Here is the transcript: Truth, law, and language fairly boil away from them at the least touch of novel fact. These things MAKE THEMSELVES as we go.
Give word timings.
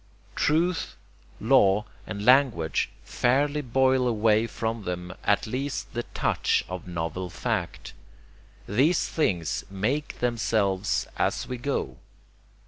Truth, 0.33 0.95
law, 1.39 1.85
and 2.07 2.25
language 2.25 2.89
fairly 3.03 3.61
boil 3.61 4.07
away 4.07 4.47
from 4.47 4.81
them 4.83 5.13
at 5.23 5.43
the 5.43 5.51
least 5.51 5.89
touch 6.15 6.65
of 6.67 6.87
novel 6.87 7.29
fact. 7.29 7.93
These 8.67 9.07
things 9.07 9.63
MAKE 9.69 10.17
THEMSELVES 10.17 11.05
as 11.17 11.47
we 11.47 11.59
go. 11.59 11.97